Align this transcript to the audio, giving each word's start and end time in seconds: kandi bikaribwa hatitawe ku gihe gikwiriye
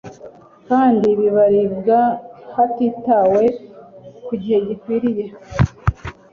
kandi 0.67 1.07
bikaribwa 1.19 1.99
hatitawe 2.53 3.43
ku 4.25 4.33
gihe 4.41 4.59
gikwiriye 4.67 5.25